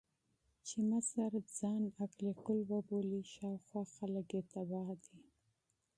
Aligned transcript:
چې 0.67 0.77
مشر 0.89 1.31
ځان 1.57 1.81
عقل 2.01 2.25
کُل 2.45 2.59
وبولي، 2.71 3.21
شا 3.33 3.47
او 3.53 3.57
خوا 3.65 3.83
خلګ 3.95 4.27
يې 4.35 4.41
تباه 4.51 4.91
دي. 5.03 5.19